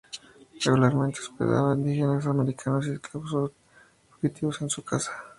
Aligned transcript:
Regularmente, 0.65 1.19
hospedaba 1.19 1.75
indígenas 1.75 2.25
americanos 2.25 2.87
y 2.87 2.93
esclavos 2.93 3.51
fugitivos 4.09 4.59
en 4.63 4.69
su 4.71 4.83
casa. 4.83 5.11